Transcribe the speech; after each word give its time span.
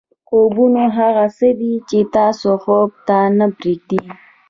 خوبونه 0.27 0.83
هغه 0.97 1.25
څه 1.37 1.47
دي 1.59 1.73
چې 1.89 1.99
تاسو 2.15 2.49
خوب 2.63 2.89
ته 3.07 3.17
نه 3.37 3.47
پرېږدي. 3.57 3.99